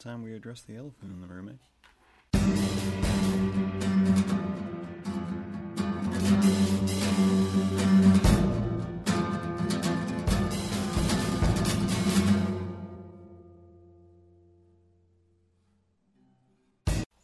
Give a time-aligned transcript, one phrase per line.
[0.00, 1.56] Time we address the elephant in the room, eh?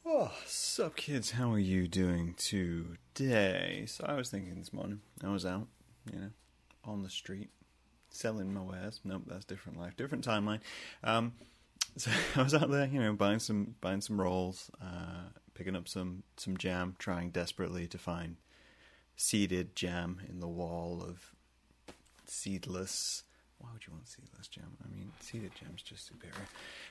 [0.05, 3.85] Oh, sup kids, how are you doing today?
[3.87, 5.69] So I was thinking this morning, I was out,
[6.13, 6.31] you know,
[6.85, 7.49] on the street,
[8.11, 9.01] selling my wares.
[9.03, 10.61] Nope, that's different life, different timeline.
[11.03, 11.33] Um,
[11.97, 15.89] so I was out there, you know, buying some buying some rolls, uh, picking up
[15.89, 18.37] some some jam, trying desperately to find
[19.17, 21.35] seeded jam in the wall of
[22.27, 23.25] seedless.
[23.59, 24.77] Why would you want seedless jam?
[24.85, 26.35] I mean, seeded jam is just superior.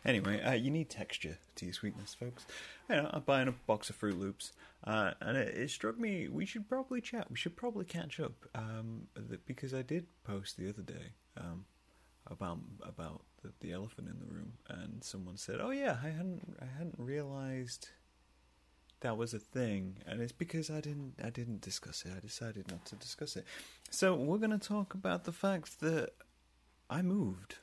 [0.04, 2.48] Anyway, uh, you need texture to your sweetness, folks.
[2.90, 4.52] You know, I'm buying a box of Froot Loops,
[4.84, 7.30] uh, and it, it struck me we should probably chat.
[7.30, 9.08] We should probably catch up um,
[9.46, 11.66] because I did post the other day um,
[12.26, 16.58] about about the, the elephant in the room, and someone said, "Oh yeah, I hadn't
[16.62, 17.90] I hadn't realized."
[19.02, 22.14] that was a thing, and it's because I didn't I didn't discuss it.
[22.16, 23.46] I decided not to discuss it.
[23.90, 26.12] So we're going to talk about the fact that
[26.90, 27.56] I moved.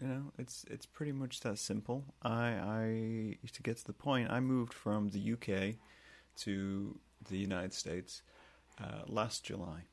[0.00, 2.04] You know, it's it's pretty much that simple.
[2.22, 5.76] I I to get to the point, I moved from the UK
[6.44, 8.22] to the United States
[8.80, 9.86] uh, last July.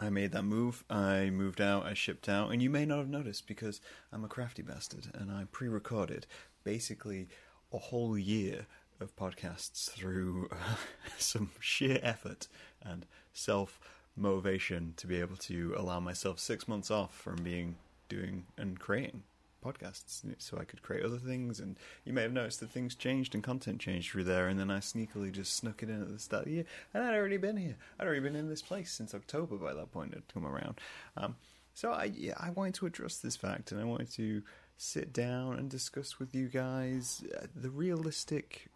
[0.00, 0.84] I made that move.
[0.90, 1.86] I moved out.
[1.86, 3.80] I shipped out, and you may not have noticed because
[4.12, 6.26] I'm a crafty bastard, and I pre-recorded
[6.64, 7.28] basically
[7.72, 8.66] a whole year
[9.00, 10.48] of podcasts through
[11.18, 12.48] some sheer effort
[12.82, 13.80] and self
[14.16, 17.76] motivation to be able to allow myself six months off from being
[18.08, 19.22] doing and creating
[19.62, 21.60] podcasts so I could create other things.
[21.60, 24.48] And you may have noticed that things changed and content changed through there.
[24.48, 26.64] And then I sneakily just snuck it in at the start of the year.
[26.92, 27.76] And I'd already been here.
[27.98, 30.80] I'd already been in this place since October by that point I'd come around.
[31.16, 31.36] Um,
[31.74, 34.42] so I yeah, I wanted to address this fact and I wanted to
[34.76, 38.68] sit down and discuss with you guys uh, the realistic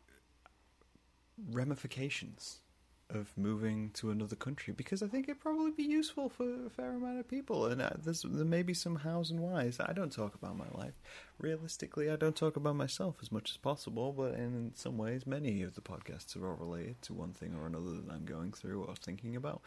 [1.50, 2.60] ramifications
[3.08, 6.96] of moving to another country because I think it'd probably be useful for a fair
[6.96, 7.66] amount of people.
[7.66, 9.78] And uh, there's, there may be some hows and whys.
[9.78, 10.94] I don't talk about my life.
[11.38, 15.62] Realistically, I don't talk about myself as much as possible, but in some ways, many
[15.62, 18.82] of the podcasts are all related to one thing or another that I'm going through
[18.82, 19.62] or thinking about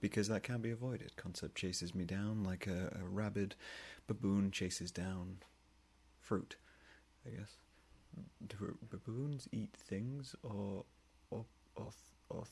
[0.00, 1.16] because that can be avoided.
[1.16, 3.54] Concept chases me down like a, a rabid
[4.06, 5.38] baboon chases down
[6.20, 6.56] fruit,
[7.26, 7.56] I guess.
[8.46, 10.84] Do baboons eat things or
[11.30, 11.44] or
[11.76, 11.90] or
[12.30, 12.44] or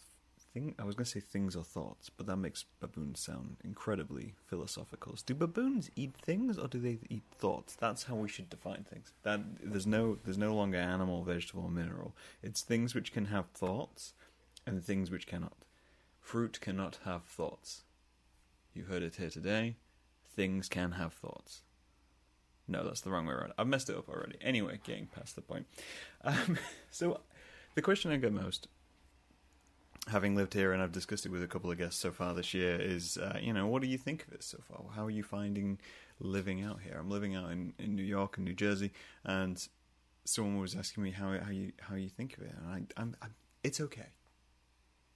[0.52, 0.74] thing?
[0.78, 5.14] I was going to say things or thoughts, but that makes baboons sound incredibly philosophical.
[5.24, 7.76] Do baboons eat things or do they eat thoughts?
[7.76, 9.12] That's how we should define things.
[9.22, 12.16] That there's no there's no longer animal, vegetable, or mineral.
[12.42, 14.14] It's things which can have thoughts
[14.66, 15.64] and things which cannot.
[16.20, 17.82] Fruit cannot have thoughts.
[18.74, 19.76] You heard it here today.
[20.34, 21.62] Things can have thoughts.
[22.68, 23.52] No, that's the wrong way around.
[23.56, 24.36] I've messed it up already.
[24.40, 25.66] Anyway, getting past the point.
[26.24, 26.58] Um,
[26.90, 27.20] so,
[27.74, 28.68] the question I get most,
[30.08, 32.54] having lived here and I've discussed it with a couple of guests so far this
[32.54, 34.84] year, is uh, you know, what do you think of it so far?
[34.94, 35.78] How are you finding
[36.20, 36.96] living out here?
[36.98, 38.92] I'm living out in, in New York and New Jersey,
[39.24, 39.66] and
[40.24, 43.14] someone was asking me how how you how you think of it, and I, I'm
[43.62, 44.06] it's okay.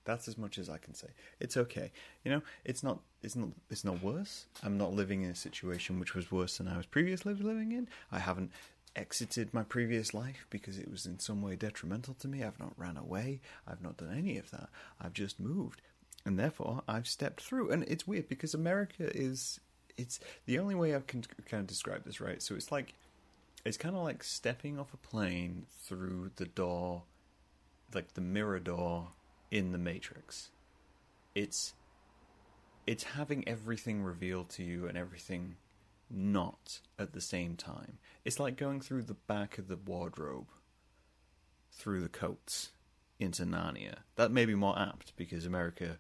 [0.05, 1.09] That's as much as I can say.
[1.39, 1.93] It's okay.
[2.25, 4.47] You know, it's not it's not it's not worse.
[4.65, 7.89] I'm not living in a situation which was worse than I was previously living in.
[8.11, 8.51] I haven't
[8.97, 12.43] exited my previous life because it was in some way detrimental to me.
[12.43, 13.41] I've not ran away.
[13.67, 14.69] I've not done any of that.
[15.01, 15.83] I've just moved.
[16.25, 17.71] And therefore I've stepped through.
[17.71, 19.61] And it's weird because America is
[19.97, 22.43] it's the only way I can kind of describe this, right?
[22.43, 22.95] So it's like
[23.65, 27.03] it's kind of like stepping off a plane through the door
[27.95, 29.09] like the mirror door
[29.51, 30.51] in the Matrix.
[31.35, 31.75] It's
[32.87, 35.57] it's having everything revealed to you and everything
[36.11, 37.99] not at the same time.
[38.25, 40.49] It's like going through the back of the wardrobe
[41.73, 42.71] through the coats
[43.19, 43.99] into Narnia.
[44.17, 45.99] That may be more apt because America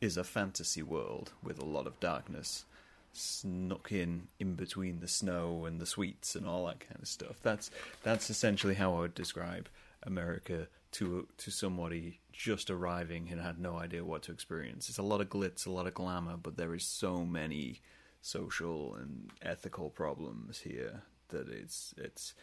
[0.00, 2.64] is a fantasy world with a lot of darkness
[3.12, 7.36] snuck in in between the snow and the sweets and all that kind of stuff.
[7.42, 7.70] That's
[8.02, 9.68] that's essentially how I would describe
[10.02, 14.88] America to to somebody just arriving and had no idea what to experience.
[14.88, 17.80] It's a lot of glitz, a lot of glamour, but there is so many
[18.28, 22.34] social and ethical problems here that it's it's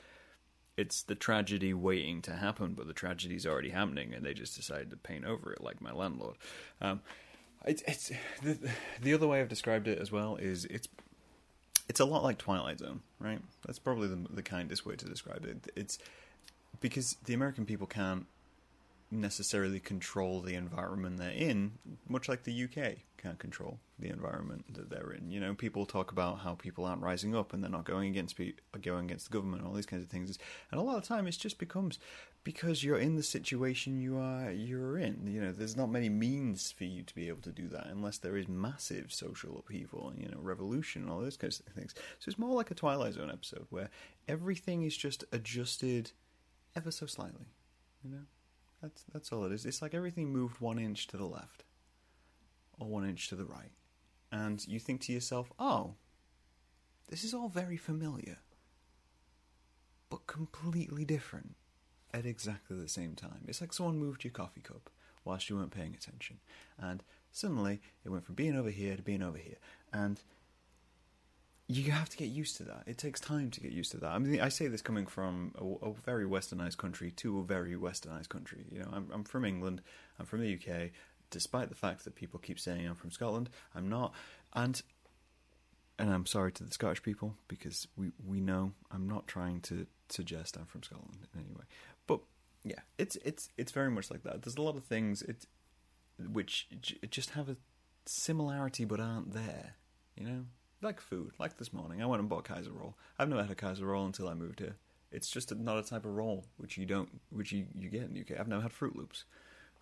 [0.77, 4.89] it's the tragedy waiting to happen, but the tragedy's already happening, and they just decided
[4.89, 6.35] to paint over it, like my landlord.
[6.81, 7.01] Um,
[7.65, 8.11] it's it's
[8.43, 8.57] the
[9.01, 10.87] the other way I've described it as well is it's
[11.88, 13.39] it's a lot like Twilight Zone, right?
[13.65, 15.71] That's probably the the kindest way to describe it.
[15.75, 15.97] It's
[16.81, 18.25] because the American people can't
[19.11, 21.73] necessarily control the environment they're in,
[22.07, 25.31] much like the UK can't control the environment that they're in.
[25.31, 28.37] You know, people talk about how people aren't rising up and they're not going against
[28.37, 30.37] pe- going against the government, all these kinds of things.
[30.71, 31.97] And a lot of time, it just becomes
[32.43, 35.25] because you're in the situation you are you're in.
[35.25, 38.17] You know, there's not many means for you to be able to do that unless
[38.17, 41.95] there is massive social upheaval and you know revolution and all those kinds of things.
[42.19, 43.89] So it's more like a Twilight Zone episode where
[44.27, 46.11] everything is just adjusted
[46.75, 47.47] ever so slightly.
[48.03, 48.25] You know.
[48.81, 49.66] That's that's all it is.
[49.66, 51.63] It's like everything moved one inch to the left
[52.80, 53.72] or one inch to the right.
[54.31, 55.95] And you think to yourself, oh,
[57.10, 58.38] this is all very familiar,
[60.10, 61.56] but completely different
[62.13, 63.45] at exactly the same time.
[63.48, 64.89] It's like someone moved your coffee cup
[65.24, 66.39] whilst you weren't paying attention.
[66.80, 69.57] And suddenly it went from being over here to being over here.
[69.92, 70.19] And
[71.67, 72.83] you have to get used to that.
[72.85, 74.12] It takes time to get used to that.
[74.12, 77.75] I mean, I say this coming from a, a very westernized country to a very
[77.75, 78.65] westernized country.
[78.71, 79.81] You know, I'm, I'm from England.
[80.19, 80.91] I'm from the UK.
[81.31, 84.13] Despite the fact that people keep saying I'm from Scotland, I'm not.
[84.53, 84.79] And
[85.97, 89.88] and I'm sorry to the Scottish people because we we know I'm not trying to
[90.09, 91.63] suggest I'm from Scotland in any way.
[92.06, 92.19] But
[92.63, 94.44] yeah, it's it's it's very much like that.
[94.44, 95.47] There's a lot of things it
[96.31, 96.67] which
[97.09, 97.57] just have a
[98.06, 99.77] similarity but aren't there.
[100.15, 100.45] You know
[100.81, 102.01] like food, like this morning.
[102.01, 102.95] I went and bought Kaiser roll.
[103.18, 104.75] I've never had a Kaiser roll until I moved here.
[105.12, 108.13] It's just not a type of roll which you don't, which you, you get in
[108.13, 108.39] the UK.
[108.39, 109.24] I've never had Froot Loops.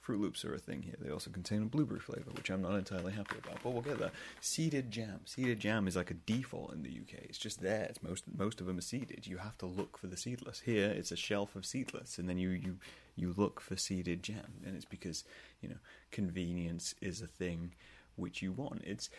[0.06, 0.96] Froot Loops are a thing here.
[1.00, 3.64] They also contain a blueberry flavor, which I'm not entirely happy about.
[3.64, 4.12] But we'll get there.
[4.42, 5.22] Seeded jam.
[5.26, 7.24] Seeded jam is like a default in the UK.
[7.24, 7.86] It's just there.
[7.86, 9.26] It's most most of them are seeded.
[9.26, 10.60] You have to look for the seedless.
[10.60, 12.78] Here, it's a shelf of seedless, and then you you
[13.16, 15.24] you look for seeded jam, and it's because
[15.62, 15.78] you know
[16.12, 17.74] convenience is a thing
[18.16, 18.84] which you want.
[18.86, 19.10] It's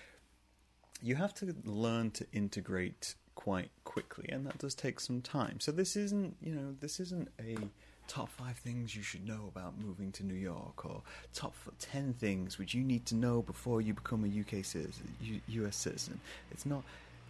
[1.05, 5.61] you have to learn to integrate quite quickly, and that does take some time.
[5.61, 7.59] So this isn't, you know, this isn't a
[8.09, 11.03] top five things you should know about moving to New York, or
[11.35, 15.15] top ten things which you need to know before you become a UK citizen,
[15.49, 16.19] US citizen.
[16.51, 16.83] It's not.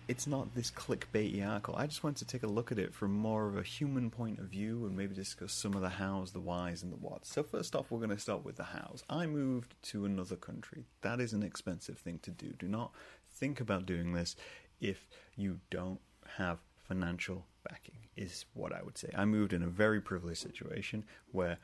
[0.06, 1.76] It's not this clickbaity article.
[1.78, 4.38] I just want to take a look at it from more of a human point
[4.38, 7.32] of view and maybe discuss some of the hows, the whys, and the whats.
[7.32, 9.02] So, first off, we're going to start with the hows.
[9.08, 10.84] I moved to another country.
[11.00, 12.48] That is an expensive thing to do.
[12.58, 12.92] Do not
[13.44, 14.37] think about doing this
[14.81, 15.06] if
[15.37, 16.00] you don't
[16.38, 19.11] have financial backing, is what I would say.
[19.14, 21.58] I moved in a very privileged situation where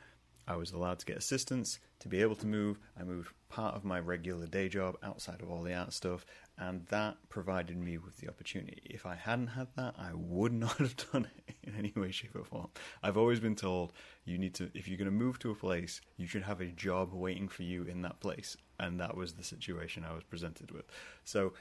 [0.47, 2.79] I was allowed to get assistance to be able to move.
[2.99, 6.27] I moved part of my regular day job outside of all the art stuff,
[6.59, 8.83] and that provided me with the opportunity.
[8.85, 12.35] If I hadn't had that, I would not have done it in any way, shape,
[12.35, 12.69] or form.
[13.03, 13.93] I've always been told
[14.25, 16.67] you need to, if you're going to move to a place, you should have a
[16.67, 20.71] job waiting for you in that place, and that was the situation I was presented
[20.71, 20.85] with.
[21.25, 21.53] So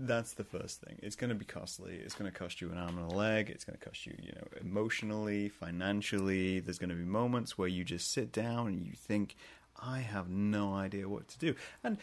[0.00, 0.98] that's the first thing.
[1.02, 1.94] It's going to be costly.
[1.94, 3.50] It's going to cost you an arm and a leg.
[3.50, 6.60] It's going to cost you, you know, emotionally, financially.
[6.60, 9.36] There's going to be moments where you just sit down and you think,
[9.80, 11.54] I have no idea what to do.
[11.82, 11.98] And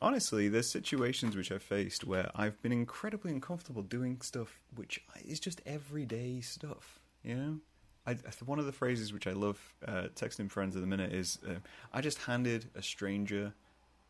[0.00, 5.40] honestly, there's situations which I've faced where I've been incredibly uncomfortable doing stuff which is
[5.40, 7.58] just everyday stuff, you know?
[8.06, 11.38] I, one of the phrases which I love uh, texting friends at the minute is
[11.48, 11.54] uh,
[11.90, 13.54] I just handed a stranger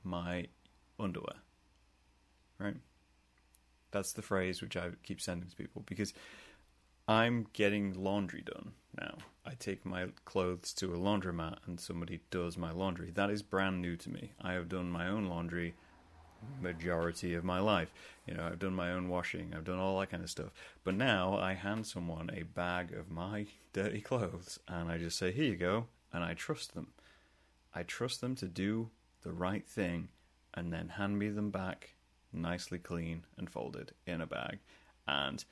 [0.02, 0.46] my
[0.98, 1.36] underwear.
[2.58, 2.74] Right?
[3.94, 6.12] That's the phrase which I keep sending to people because
[7.06, 9.18] I'm getting laundry done now.
[9.46, 13.12] I take my clothes to a laundromat and somebody does my laundry.
[13.12, 14.32] That is brand new to me.
[14.42, 15.74] I have done my own laundry
[16.60, 17.92] majority of my life.
[18.26, 20.50] You know, I've done my own washing, I've done all that kind of stuff.
[20.82, 25.30] But now I hand someone a bag of my dirty clothes and I just say,
[25.30, 26.88] "Here you go," and I trust them.
[27.72, 28.90] I trust them to do
[29.22, 30.08] the right thing
[30.52, 31.94] and then hand me them back
[32.34, 34.58] nicely clean and folded in a bag.
[35.06, 35.44] And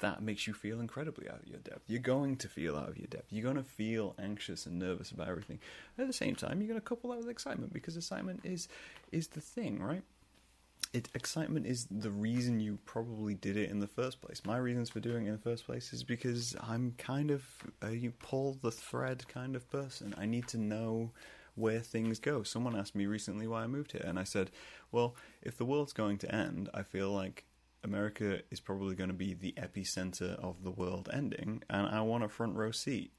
[0.00, 1.82] that makes you feel incredibly out of your depth.
[1.86, 3.26] You're going to feel out of your depth.
[3.30, 5.60] You're going to feel anxious and nervous about everything.
[5.98, 8.68] At the same time, you're going to couple that with excitement because excitement is
[9.12, 10.02] is the thing, right?
[10.92, 14.42] It excitement is the reason you probably did it in the first place.
[14.44, 17.44] My reasons for doing it in the first place is because I'm kind of
[17.82, 20.14] a you pull the thread kind of person.
[20.18, 21.12] I need to know
[21.54, 22.42] where things go.
[22.42, 24.50] Someone asked me recently why I moved here, and I said,
[24.90, 27.44] well, if the world's going to end, I feel like
[27.82, 32.24] America is probably going to be the epicenter of the world ending, and I want
[32.24, 33.12] a front row seat.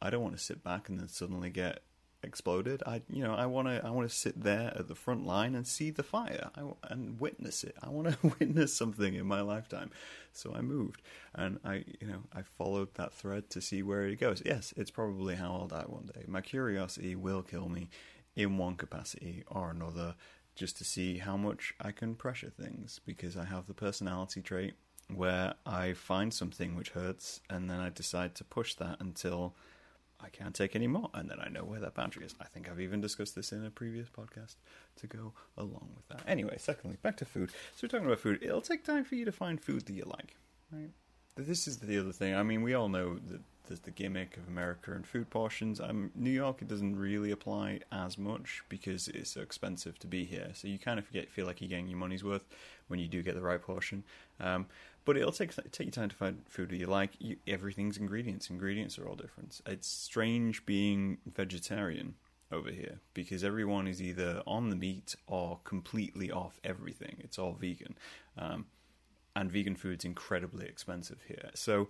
[0.00, 1.82] I don't want to sit back and then suddenly get
[2.22, 2.82] exploded.
[2.86, 5.54] I, you know, I want to, I want to sit there at the front line
[5.54, 7.76] and see the fire I, and witness it.
[7.82, 9.90] I want to witness something in my lifetime.
[10.32, 11.02] So I moved,
[11.34, 14.42] and I, you know, I followed that thread to see where it goes.
[14.44, 16.24] Yes, it's probably how I'll die one day.
[16.28, 17.88] My curiosity will kill me
[18.36, 20.14] in one capacity or another,
[20.54, 24.74] just to see how much I can pressure things because I have the personality trait
[25.14, 29.54] where I find something which hurts and then I decide to push that until
[30.22, 32.34] I can't take any more, and then I know where that boundary is.
[32.40, 34.56] I think I've even discussed this in a previous podcast
[34.96, 36.22] to go along with that.
[36.26, 37.50] Anyway, secondly, back to food.
[37.74, 38.38] So we're talking about food.
[38.42, 40.36] It'll take time for you to find food that you like,
[40.72, 40.90] right?
[41.36, 42.34] This is the other thing.
[42.34, 45.80] I mean, we all know that there's the gimmick of America and food portions.
[45.80, 50.24] Um, New York, it doesn't really apply as much because it's so expensive to be
[50.24, 50.50] here.
[50.54, 52.44] So you kind of get, feel like you're getting your money's worth
[52.88, 54.02] when you do get the right portion.
[54.40, 54.66] Um,
[55.04, 57.10] but it'll take take you time to find food that you like.
[57.18, 58.50] You, everything's ingredients.
[58.50, 59.60] Ingredients are all different.
[59.66, 62.14] It's strange being vegetarian
[62.52, 67.16] over here because everyone is either on the meat or completely off everything.
[67.20, 67.96] It's all vegan.
[68.36, 68.66] Um,
[69.36, 71.50] and vegan food's incredibly expensive here.
[71.54, 71.88] So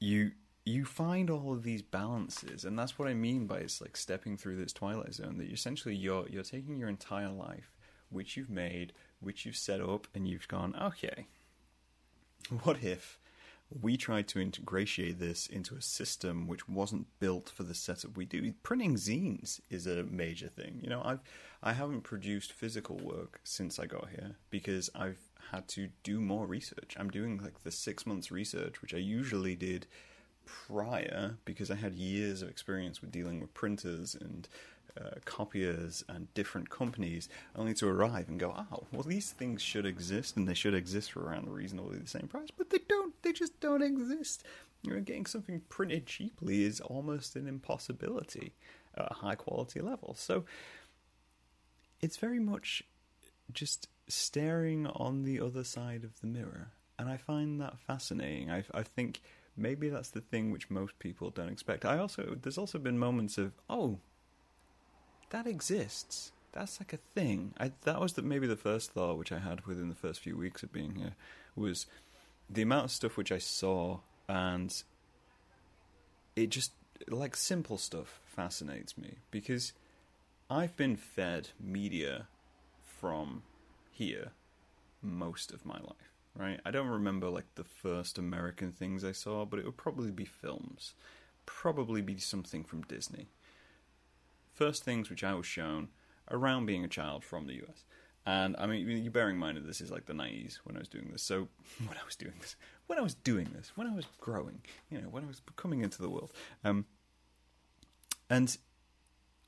[0.00, 0.32] you
[0.64, 4.36] you find all of these balances, and that's what I mean by it's like stepping
[4.36, 5.38] through this twilight zone.
[5.38, 7.72] That essentially you're you're taking your entire life,
[8.10, 11.26] which you've made, which you've set up, and you've gone, okay,
[12.62, 13.18] what if
[13.80, 18.24] we tried to ingratiate this into a system which wasn't built for the setup we
[18.24, 18.52] do.
[18.62, 20.80] Printing zines is a major thing.
[20.82, 21.20] You know, I've
[21.62, 25.20] I haven't produced physical work since I got here because I've
[25.52, 26.96] had to do more research.
[26.98, 29.86] I'm doing like the six months research, which I usually did
[30.44, 34.48] prior because I had years of experience with dealing with printers and
[35.00, 39.86] uh, copiers and different companies, only to arrive and go, oh, well, these things should
[39.86, 43.14] exist and they should exist for around reasonably the same price, but they don't.
[43.22, 44.44] They just don't exist.
[44.82, 48.54] You know, getting something printed cheaply is almost an impossibility
[48.96, 50.14] at a high quality level.
[50.18, 50.44] So
[52.00, 52.82] it's very much
[53.52, 58.50] just staring on the other side of the mirror, and I find that fascinating.
[58.50, 59.22] I, I think
[59.56, 61.84] maybe that's the thing which most people don't expect.
[61.84, 64.00] I also there's also been moments of oh,
[65.32, 66.32] that exists.
[66.52, 67.54] That's like a thing.
[67.58, 70.36] I, that was the, maybe the first thought which I had within the first few
[70.36, 71.14] weeks of being here
[71.56, 71.86] was
[72.48, 73.98] the amount of stuff which I saw
[74.28, 74.82] and
[76.36, 76.72] it just
[77.08, 79.72] like simple stuff fascinates me because
[80.48, 82.28] I've been fed media
[83.00, 83.42] from
[83.90, 84.32] here
[85.02, 86.60] most of my life right?
[86.64, 90.24] I don't remember like the first American things I saw, but it would probably be
[90.24, 90.94] films.
[91.46, 93.28] Probably be something from Disney.
[94.52, 95.88] First things which I was shown
[96.30, 97.84] around being a child from the US.
[98.24, 100.78] And I mean, you bearing in mind that this is like the 90s when I
[100.78, 101.22] was doing this.
[101.22, 101.48] So,
[101.86, 102.56] when I was doing this,
[102.86, 105.82] when I was doing this, when I was growing, you know, when I was coming
[105.82, 106.32] into the world.
[106.64, 106.86] Um,
[108.30, 108.56] and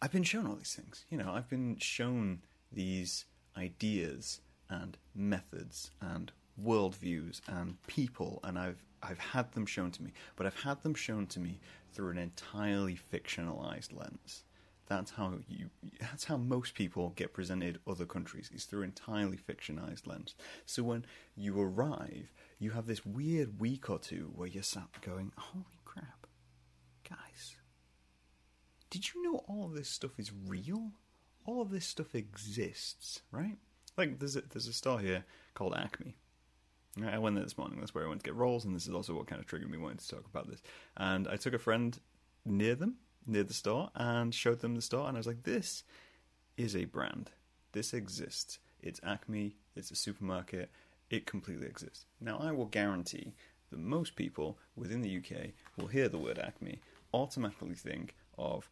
[0.02, 1.04] I've been shown all these things.
[1.08, 2.40] You know, I've been shown
[2.72, 6.32] these ideas and methods and
[6.62, 10.94] worldviews and people, and I've I've had them shown to me, but I've had them
[10.94, 11.60] shown to me
[11.92, 14.44] through an entirely fictionalized lens.
[14.86, 15.70] That's how you.
[16.00, 20.34] That's how most people get presented other countries is through entirely fictionalized lens.
[20.66, 25.32] So when you arrive, you have this weird week or two where you're sat going,
[25.36, 26.26] "Holy crap,
[27.08, 27.56] guys!
[28.90, 30.92] Did you know all of this stuff is real?
[31.46, 33.56] All of this stuff exists, right?
[33.96, 35.24] Like there's a, there's a store here
[35.54, 36.16] called Acme,
[37.02, 37.80] I went there this morning.
[37.80, 39.70] That's where I went to get rolls, and this is also what kind of triggered
[39.70, 40.62] me wanting to talk about this.
[40.96, 41.98] And I took a friend
[42.44, 45.84] near them, near the store, and showed them the store, and I was like, "This
[46.56, 47.32] is a brand.
[47.72, 48.58] This exists.
[48.80, 49.56] It's Acme.
[49.74, 50.70] It's a supermarket.
[51.10, 53.34] It completely exists." Now, I will guarantee
[53.70, 56.80] that most people within the UK will hear the word Acme,
[57.12, 58.68] automatically think of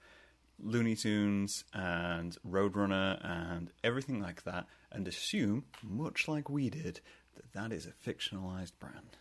[0.59, 7.00] Looney Tunes and Roadrunner and everything like that, and assume, much like we did,
[7.35, 9.16] that that is a fictionalized brand.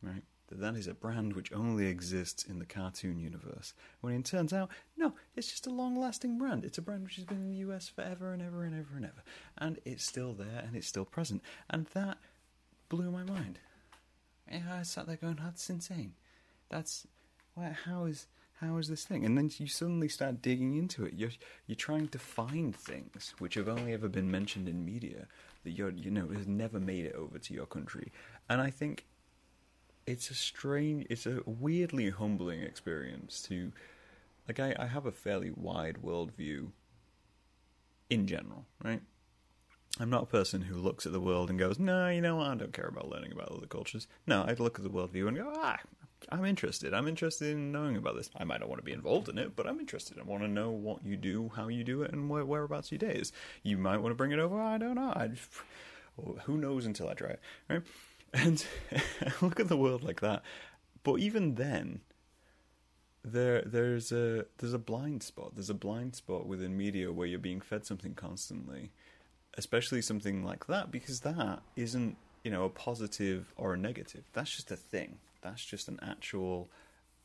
[0.00, 0.24] Right?
[0.54, 3.74] That that is a brand which only exists in the cartoon universe.
[4.00, 6.64] When it turns out, no, it's just a long lasting brand.
[6.64, 9.04] It's a brand which has been in the US forever and ever and ever and
[9.04, 9.24] ever.
[9.58, 11.42] And it's still there and it's still present.
[11.68, 12.18] And that
[12.88, 13.58] blew my mind.
[14.48, 16.12] I sat there going, that's insane.
[16.68, 17.04] That's
[17.84, 18.28] how is
[18.60, 19.24] how is this thing?
[19.24, 21.14] And then you suddenly start digging into it.
[21.14, 21.32] You're
[21.66, 25.26] you're trying to find things which have only ever been mentioned in media
[25.64, 28.12] that you're you know has never made it over to your country.
[28.48, 29.06] And I think
[30.06, 33.72] it's a strange, it's a weirdly humbling experience to
[34.46, 36.70] like I, I have a fairly wide worldview
[38.10, 39.00] in general, right?
[40.00, 42.54] I'm not a person who looks at the world and goes, no, you know I
[42.54, 44.08] don't care about learning about other cultures.
[44.26, 45.78] No, I look at the worldview and go, ah,
[46.30, 46.92] I'm interested.
[46.92, 48.28] I'm interested in knowing about this.
[48.36, 50.18] I might not want to be involved in it, but I'm interested.
[50.18, 52.98] I want to know what you do, how you do it, and where, whereabouts your
[52.98, 53.32] day is.
[53.62, 54.60] You might want to bring it over.
[54.60, 55.12] I don't know.
[55.14, 55.30] I,
[56.42, 57.82] who knows until I try it, right?
[58.34, 58.64] And
[59.40, 60.42] look at the world like that.
[61.02, 62.00] But even then,
[63.24, 65.54] there there's a there's a blind spot.
[65.54, 68.90] There's a blind spot within media where you're being fed something constantly,
[69.56, 74.24] especially something like that, because that isn't you know a positive or a negative.
[74.32, 76.68] That's just a thing that's just an actual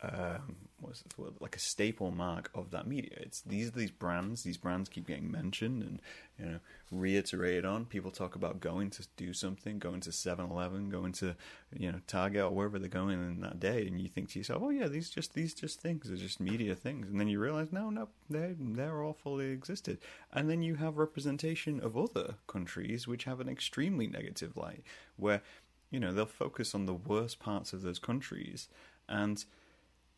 [0.02, 1.34] um, what's word?
[1.40, 3.16] Like a staple mark of that media.
[3.18, 4.42] It's these these brands.
[4.42, 6.00] These brands keep getting mentioned and
[6.38, 6.58] you know
[6.90, 7.84] reiterated on.
[7.84, 11.36] People talk about going to do something, going to 7-Eleven, going to
[11.76, 14.62] you know Target or wherever they're going in that day, and you think to yourself,
[14.62, 17.72] oh yeah, these just these just things are just media things, and then you realize
[17.72, 19.98] no, no, they they're all fully existed,
[20.32, 24.82] and then you have representation of other countries which have an extremely negative light,
[25.16, 25.42] where
[25.90, 28.68] you know they'll focus on the worst parts of those countries
[29.10, 29.44] and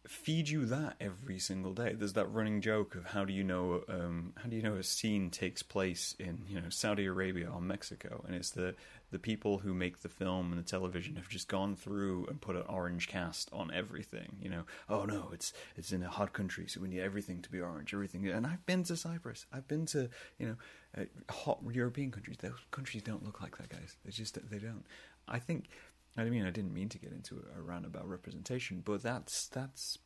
[0.06, 1.92] feed you that every single day.
[1.92, 4.82] There's that running joke of how do you know um, how do you know a
[4.82, 8.74] scene takes place in you know Saudi Arabia or Mexico, and it's the
[9.12, 12.56] the people who make the film and the television have just gone through and put
[12.56, 14.36] an orange cast on everything.
[14.40, 17.50] You know, oh no, it's it's in a hot country, so we need everything to
[17.50, 18.26] be orange, everything.
[18.28, 20.56] And I've been to Cyprus, I've been to you know
[20.98, 22.38] uh, hot European countries.
[22.40, 23.96] Those countries don't look like that, guys.
[24.04, 24.84] They just they don't.
[25.28, 25.68] I think
[26.16, 29.98] I mean, I didn't mean to get into a rant about representation, but that's that's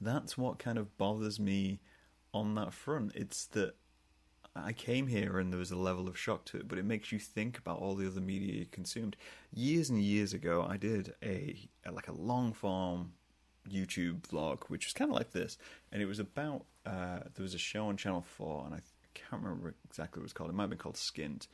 [0.00, 1.80] that's what kind of bothers me
[2.34, 3.12] on that front.
[3.14, 3.74] It's that
[4.54, 7.12] I came here and there was a level of shock to it, but it makes
[7.12, 9.16] you think about all the other media you consumed.
[9.52, 13.12] Years and years ago, I did a, a like a long form
[13.68, 15.56] YouTube vlog, which was kind of like this,
[15.90, 18.80] and it was about uh, there was a show on Channel Four, and I
[19.14, 20.50] can't remember exactly what it was called.
[20.50, 21.46] It might have been called Skint.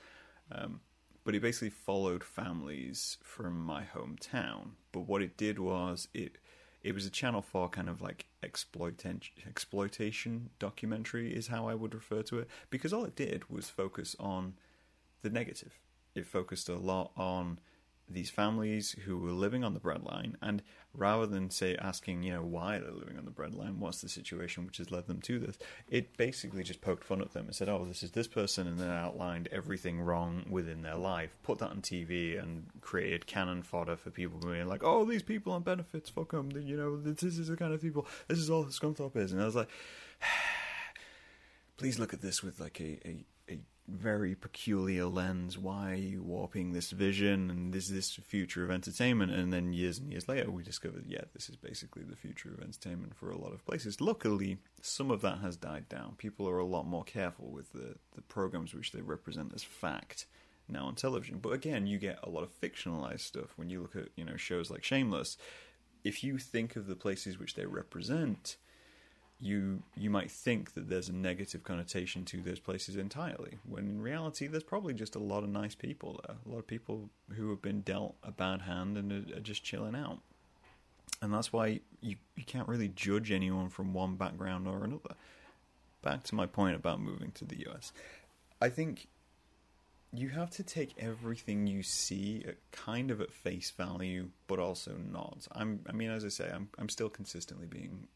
[0.50, 0.80] Um,
[1.28, 4.70] but it basically followed families from my hometown.
[4.92, 6.38] But what it did was it
[6.82, 11.94] it was a Channel Four kind of like exploitation exploitation documentary is how I would
[11.94, 14.54] refer to it because all it did was focus on
[15.20, 15.78] the negative.
[16.14, 17.58] It focused a lot on
[18.10, 20.62] these families who were living on the breadline, and
[20.94, 24.66] rather than say asking, you know, why they're living on the breadline, what's the situation
[24.66, 27.68] which has led them to this, it basically just poked fun at them and said,
[27.68, 31.70] oh, this is this person, and then outlined everything wrong within their life, put that
[31.70, 36.10] on TV, and created cannon fodder for people being like, oh, these people on benefits,
[36.10, 39.32] fuck them, you know, this is the kind of people, this is all Scunthorpe is,
[39.32, 39.68] and I was like,
[41.76, 43.24] please look at this with like a, a
[43.88, 45.56] very peculiar lens.
[45.56, 47.50] Why are you warping this vision?
[47.50, 49.32] And is this future of entertainment?
[49.32, 52.60] And then years and years later, we discovered, yeah, this is basically the future of
[52.60, 54.00] entertainment for a lot of places.
[54.00, 56.14] Luckily, some of that has died down.
[56.18, 60.26] People are a lot more careful with the, the programs which they represent as fact
[60.68, 61.38] now on television.
[61.38, 64.36] But again, you get a lot of fictionalized stuff when you look at you know
[64.36, 65.36] shows like Shameless.
[66.04, 68.56] If you think of the places which they represent
[69.40, 74.02] you you might think that there's a negative connotation to those places entirely, when in
[74.02, 77.50] reality there's probably just a lot of nice people there, a lot of people who
[77.50, 80.18] have been dealt a bad hand and are, are just chilling out,
[81.22, 85.14] and that's why you you can't really judge anyone from one background or another.
[86.02, 87.92] Back to my point about moving to the US,
[88.60, 89.08] I think
[90.12, 95.46] you have to take everything you see kind of at face value, but also not.
[95.52, 98.08] I'm, I mean, as I say, I'm, I'm still consistently being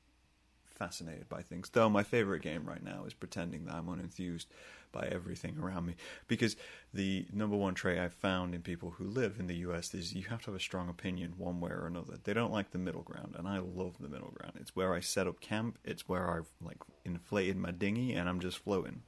[0.83, 1.71] fascinated by things.
[1.71, 4.47] Though my favorite game right now is pretending that I'm unenthused
[4.91, 5.95] by everything around me.
[6.27, 6.57] Because
[6.93, 10.25] the number one trait I've found in people who live in the US is you
[10.25, 12.19] have to have a strong opinion one way or another.
[12.23, 14.55] They don't like the middle ground, and I love the middle ground.
[14.61, 18.41] It's where I set up camp, it's where I've like inflated my dinghy and I'm
[18.41, 19.03] just floating.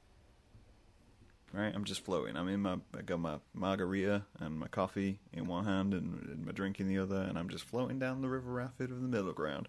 [1.51, 2.35] Right, I'm just floating.
[2.35, 6.45] I'm in my, I got my margarita and my coffee in one hand and, and
[6.45, 9.07] my drink in the other, and I'm just floating down the river rapid of the
[9.07, 9.67] middle ground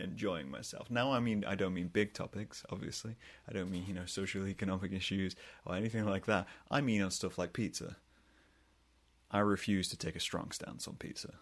[0.00, 0.90] enjoying myself.
[0.90, 3.16] Now, I mean, I don't mean big topics, obviously.
[3.48, 6.46] I don't mean, you know, social economic issues or anything like that.
[6.70, 7.96] I mean on stuff like pizza.
[9.30, 11.34] I refuse to take a strong stance on pizza.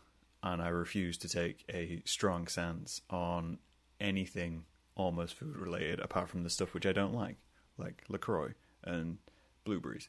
[0.42, 3.59] And I refuse to take a strong stance on
[4.01, 4.64] anything
[4.97, 7.37] almost food related apart from the stuff which I don't like,
[7.79, 9.18] like LaCroix and
[9.64, 10.09] blueberries.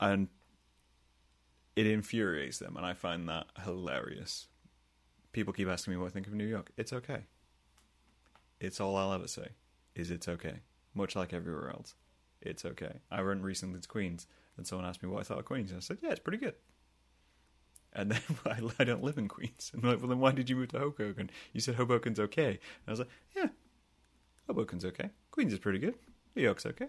[0.00, 0.28] And
[1.74, 4.48] it infuriates them, and I find that hilarious
[5.32, 6.70] people keep asking me what I think of New York.
[6.78, 7.24] It's okay.
[8.60, 9.48] It's all I'll ever say.
[9.94, 10.60] Is it's okay.
[10.94, 11.94] Much like everywhere else.
[12.40, 13.00] It's okay.
[13.10, 15.78] I went recently to Queens, and someone asked me what I thought of Queens, and
[15.78, 16.54] I said, yeah, it's pretty good.
[17.92, 19.70] And then I, I don't live in Queens.
[19.72, 21.30] And I'm like, well, then why did you move to Hoboken?
[21.52, 22.48] You said Hoboken's okay.
[22.48, 23.48] And I was like, yeah,
[24.48, 25.10] Hoboken's okay.
[25.30, 25.94] Queens is pretty good.
[26.34, 26.88] New York's okay.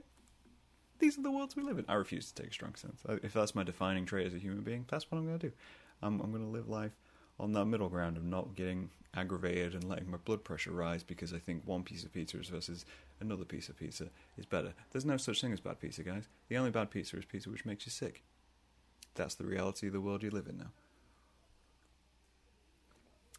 [0.99, 1.85] These are the worlds we live in.
[1.87, 3.01] I refuse to take a strong stance.
[3.23, 5.53] If that's my defining trait as a human being, that's what I'm going to do.
[6.01, 6.91] I'm, I'm going to live life
[7.39, 11.33] on that middle ground of not getting aggravated and letting my blood pressure rise because
[11.33, 12.85] I think one piece of pizza versus
[13.19, 14.73] another piece of pizza is better.
[14.91, 16.27] There's no such thing as bad pizza, guys.
[16.49, 18.23] The only bad pizza is pizza which makes you sick.
[19.15, 20.71] That's the reality of the world you live in now.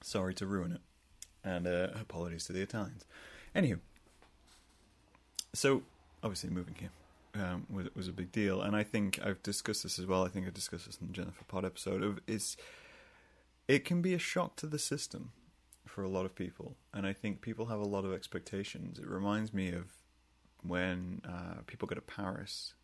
[0.02, 0.80] Sorry to ruin it.
[1.44, 3.04] And uh, apologies to the Italians.
[3.54, 3.78] Anywho,
[5.52, 5.82] so
[6.22, 6.90] obviously moving here
[7.34, 10.24] um, was, was a big deal, and I think I've discussed this as well.
[10.24, 12.02] I think I discussed this in the Jennifer Pod episode.
[12.02, 12.20] Of
[13.68, 15.30] it can be a shock to the system
[15.86, 18.98] for a lot of people, and I think people have a lot of expectations.
[18.98, 19.92] It reminds me of
[20.62, 22.74] when uh, people go to Paris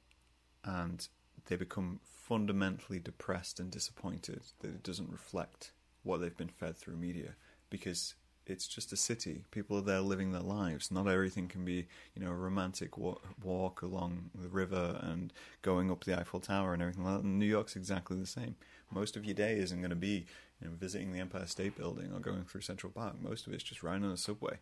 [0.65, 1.09] and
[1.47, 6.97] they become fundamentally depressed and disappointed that it doesn't reflect what they've been fed through
[6.97, 7.35] media
[7.71, 8.15] because
[8.47, 9.45] it's just a city.
[9.51, 10.91] People are there living their lives.
[10.91, 16.05] Not everything can be, you know, a romantic walk, along the river and going up
[16.05, 17.25] the Eiffel Tower and everything like that.
[17.25, 18.57] And New York's exactly the same.
[18.91, 20.27] Most of your day isn't going to be,
[20.61, 23.15] you know, visiting the Empire State Building or going through Central Park.
[23.21, 24.59] Most of it's just riding on the subway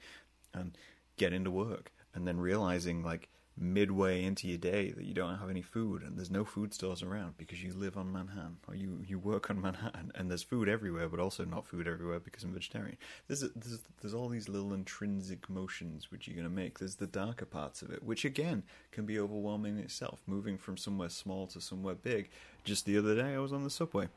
[0.55, 0.77] and
[1.17, 5.51] getting to work and then realizing, like, midway into your day that you don't have
[5.51, 9.01] any food and there's no food stores around because you live on Manhattan or you,
[9.07, 12.55] you work on Manhattan and there's food everywhere but also not food everywhere because I'm
[12.55, 12.97] vegetarian.
[13.29, 16.79] There's, a, there's, there's all these little intrinsic motions which you're going to make.
[16.79, 20.21] There's the darker parts of it which again can be overwhelming in itself.
[20.27, 22.31] Moving from somewhere small to somewhere big.
[22.65, 24.09] Just the other day I was on the subway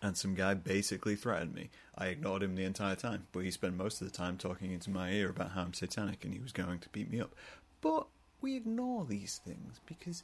[0.00, 1.70] and some guy basically threatened me.
[1.96, 4.90] I ignored him the entire time, but he spent most of the time talking into
[4.90, 7.34] my ear about how I'm satanic and he was going to beat me up.
[7.80, 8.06] But
[8.40, 10.22] we ignore these things because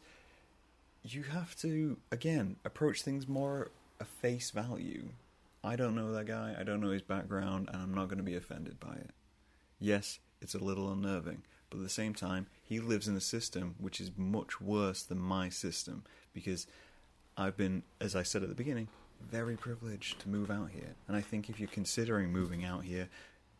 [1.03, 5.09] you have to, again, approach things more a face value.
[5.63, 8.25] I don't know that guy, I don't know his background, and I'm not going to
[8.25, 9.11] be offended by it.
[9.81, 13.75] Yes, it's a little unnerving, but at the same time, he lives in a system
[13.79, 16.67] which is much worse than my system because
[17.37, 18.89] I've been, as I said at the beginning,
[19.20, 20.94] very privileged to move out here.
[21.09, 23.09] And I think if you're considering moving out here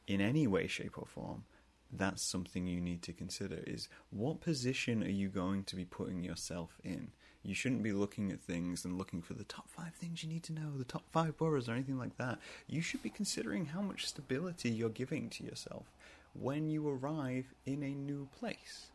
[0.06, 1.44] in any way, shape, or form,
[1.92, 6.22] that's something you need to consider is what position are you going to be putting
[6.24, 7.12] yourself in?
[7.42, 10.42] You shouldn't be looking at things and looking for the top five things you need
[10.44, 12.38] to know, the top five boroughs, or anything like that.
[12.66, 15.92] You should be considering how much stability you're giving to yourself
[16.32, 18.90] when you arrive in a new place.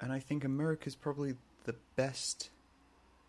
[0.00, 2.50] And I think America's probably the best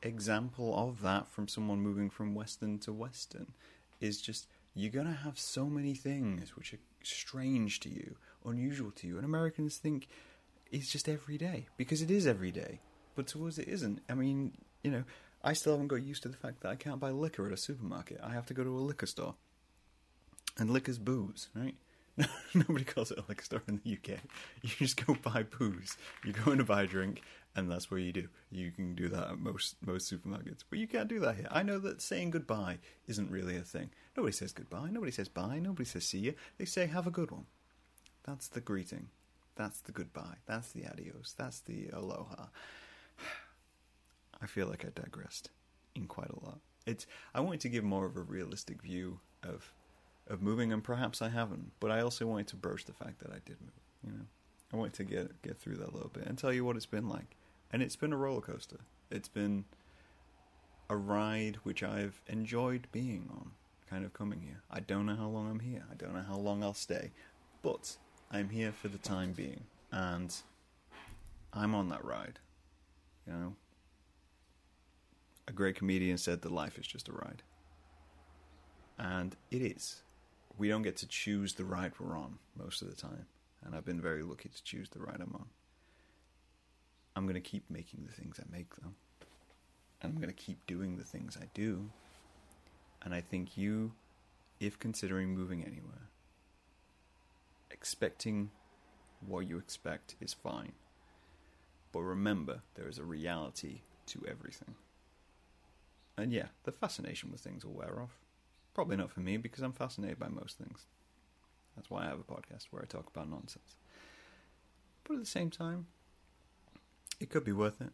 [0.01, 3.53] example of that from someone moving from Western to Western.
[3.99, 8.91] Is just you're going to have so many things which are strange to you unusual
[8.91, 9.17] to you.
[9.17, 10.07] And Americans think
[10.71, 12.79] it's just every day because it is every day.
[13.15, 14.01] But to us, it isn't.
[14.09, 15.03] I mean, you know,
[15.43, 17.57] I still haven't got used to the fact that I can't buy liquor at a
[17.57, 18.19] supermarket.
[18.23, 19.35] I have to go to a liquor store.
[20.57, 21.75] And liquor's booze, right?
[22.53, 24.19] Nobody calls it a liquor store in the UK.
[24.61, 25.97] You just go buy booze.
[26.25, 27.21] You go in to buy a drink,
[27.55, 28.27] and that's what you do.
[28.51, 31.47] You can do that at most most supermarkets, but you can't do that here.
[31.51, 33.89] I know that saying goodbye isn't really a thing.
[34.15, 34.89] Nobody says goodbye.
[34.91, 35.59] Nobody says bye.
[35.59, 36.35] Nobody says see you.
[36.57, 37.45] They say have a good one.
[38.23, 39.09] That's the greeting.
[39.55, 40.37] That's the goodbye.
[40.45, 41.33] That's the adios.
[41.37, 42.45] That's the aloha.
[44.41, 45.49] I feel like I digressed
[45.95, 46.59] in quite a lot.
[46.85, 49.73] It's I wanted to give more of a realistic view of
[50.27, 51.71] of moving, and perhaps I haven't.
[51.79, 53.71] But I also wanted to broach the fact that I did move.
[54.05, 54.25] You know,
[54.73, 56.85] I wanted to get get through that a little bit and tell you what it's
[56.85, 57.35] been like.
[57.71, 58.79] And it's been a roller coaster.
[59.11, 59.65] It's been
[60.89, 63.51] a ride which I've enjoyed being on.
[63.89, 64.61] Kind of coming here.
[64.69, 65.83] I don't know how long I'm here.
[65.89, 67.11] I don't know how long I'll stay,
[67.63, 67.97] but
[68.31, 70.35] I'm here for the time being, and
[71.51, 72.37] I'm on that ride.
[73.25, 73.55] You know,
[75.47, 77.41] a great comedian said that life is just a ride,
[78.99, 80.03] and it is.
[80.59, 83.25] We don't get to choose the ride we're on most of the time,
[83.65, 85.47] and I've been very lucky to choose the ride I'm on.
[87.15, 88.93] I'm going to keep making the things I make, though,
[90.01, 91.89] and I'm going to keep doing the things I do.
[93.01, 93.93] And I think you,
[94.59, 96.09] if considering moving anywhere,
[97.71, 98.51] expecting
[99.25, 100.73] what you expect is fine.
[101.91, 104.75] But remember, there is a reality to everything.
[106.17, 108.17] And yeah, the fascination with things will wear off.
[108.73, 110.85] Probably not for me because I'm fascinated by most things.
[111.75, 113.75] That's why I have a podcast where I talk about nonsense.
[115.03, 115.87] But at the same time,
[117.19, 117.91] it could be worth it.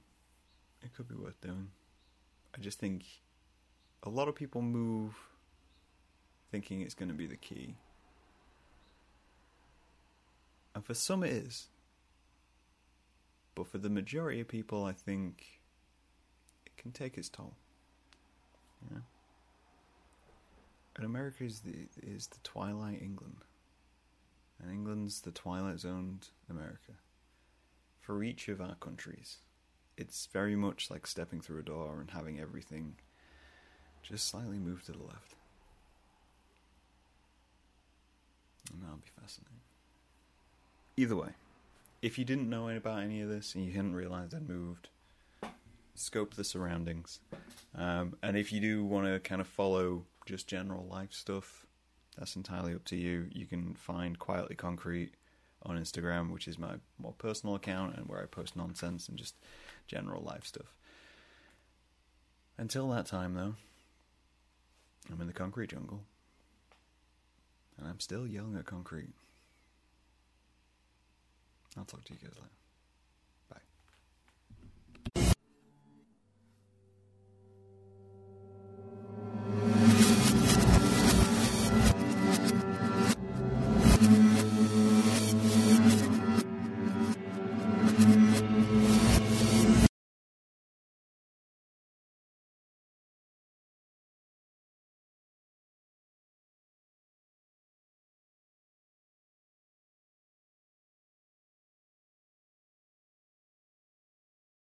[0.84, 1.70] It could be worth doing.
[2.56, 3.04] I just think
[4.04, 5.16] a lot of people move
[6.52, 7.76] thinking it's going to be the key.
[10.74, 11.68] And for some it is.
[13.56, 15.60] But for the majority of people, I think
[16.66, 17.54] it can take its toll.
[18.92, 19.00] Yeah.
[20.98, 23.46] And America is the is the twilight England.
[24.62, 26.94] And England's the twilight zoned America.
[28.06, 29.38] For each of our countries,
[29.98, 32.98] it's very much like stepping through a door and having everything
[34.04, 35.34] just slightly move to the left.
[38.72, 39.58] And that'll be fascinating.
[40.96, 41.30] Either way,
[42.04, 44.90] if you didn't know about any of this and you hadn't realized I'd moved,
[45.96, 47.22] scope the surroundings.
[47.76, 51.66] Um, and if you do want to kind of follow just general life stuff,
[52.16, 53.30] that's entirely up to you.
[53.32, 55.14] You can find Quietly Concrete
[55.66, 59.36] on Instagram, which is my more personal account and where I post nonsense and just
[59.88, 60.76] general life stuff.
[62.58, 63.56] Until that time, though,
[65.12, 66.04] I'm in the concrete jungle.
[67.78, 69.10] And I'm still yelling at concrete.
[71.78, 72.65] I'll talk to you guys later.